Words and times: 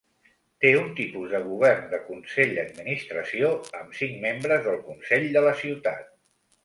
Té 0.63 0.69
un 0.77 0.87
tipus 0.99 1.27
de 1.33 1.41
govern 1.49 1.83
de 1.91 1.99
consell-administració 2.07 3.51
amb 3.81 3.95
cinc 4.01 4.19
membres 4.25 4.67
del 4.69 4.81
consell 4.89 5.29
de 5.37 5.45
la 5.51 5.55
ciutat. 5.61 6.09